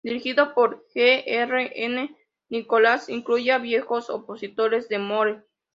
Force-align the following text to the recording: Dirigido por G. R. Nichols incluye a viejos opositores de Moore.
Dirigido 0.03 0.55
por 0.55 0.83
G. 0.95 1.25
R. 1.27 2.09
Nichols 2.49 3.07
incluye 3.07 3.51
a 3.51 3.59
viejos 3.59 4.09
opositores 4.09 4.89
de 4.89 4.97
Moore. 4.97 5.41